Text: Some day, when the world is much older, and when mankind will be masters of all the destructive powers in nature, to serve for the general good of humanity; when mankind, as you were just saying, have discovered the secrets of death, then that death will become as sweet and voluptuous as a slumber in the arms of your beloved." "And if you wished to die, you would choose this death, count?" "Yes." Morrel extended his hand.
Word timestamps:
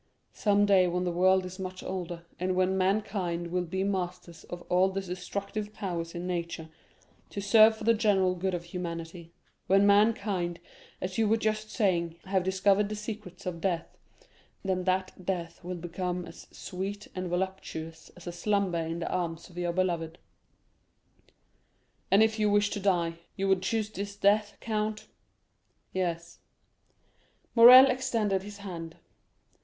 Some 0.33 0.65
day, 0.65 0.87
when 0.87 1.03
the 1.03 1.11
world 1.11 1.45
is 1.45 1.59
much 1.59 1.83
older, 1.83 2.25
and 2.39 2.55
when 2.55 2.75
mankind 2.75 3.51
will 3.51 3.65
be 3.65 3.83
masters 3.83 4.45
of 4.45 4.63
all 4.63 4.89
the 4.89 4.99
destructive 5.01 5.73
powers 5.73 6.15
in 6.15 6.25
nature, 6.25 6.69
to 7.29 7.39
serve 7.39 7.77
for 7.77 7.83
the 7.83 7.93
general 7.93 8.33
good 8.33 8.55
of 8.55 8.63
humanity; 8.63 9.31
when 9.67 9.85
mankind, 9.85 10.59
as 11.01 11.19
you 11.19 11.27
were 11.27 11.37
just 11.37 11.69
saying, 11.69 12.15
have 12.25 12.41
discovered 12.43 12.89
the 12.89 12.95
secrets 12.95 13.45
of 13.45 13.61
death, 13.61 13.95
then 14.63 14.85
that 14.85 15.23
death 15.23 15.63
will 15.63 15.75
become 15.75 16.25
as 16.25 16.47
sweet 16.49 17.07
and 17.13 17.27
voluptuous 17.29 18.09
as 18.17 18.25
a 18.25 18.31
slumber 18.31 18.79
in 18.83 18.97
the 18.97 19.07
arms 19.11 19.51
of 19.51 19.57
your 19.59 19.71
beloved." 19.71 20.17
"And 22.09 22.23
if 22.23 22.39
you 22.39 22.49
wished 22.49 22.73
to 22.73 22.79
die, 22.79 23.19
you 23.35 23.47
would 23.47 23.61
choose 23.61 23.91
this 23.91 24.15
death, 24.15 24.57
count?" 24.61 25.05
"Yes." 25.93 26.39
Morrel 27.53 27.85
extended 27.85 28.41
his 28.41 28.57
hand. 28.57 28.95